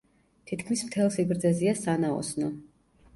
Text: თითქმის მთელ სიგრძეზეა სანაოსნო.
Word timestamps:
თითქმის 0.51 0.81
მთელ 0.87 1.11
სიგრძეზეა 1.15 1.75
სანაოსნო. 1.83 2.49